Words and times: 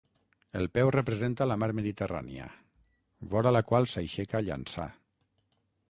El 0.59 0.63
peu 0.77 0.89
representa 0.95 1.47
la 1.49 1.57
mar 1.63 1.69
Mediterrània, 1.79 2.49
vora 3.35 3.55
la 3.59 3.65
qual 3.73 3.89
s'aixeca 3.93 4.43
Llançà. 4.49 4.93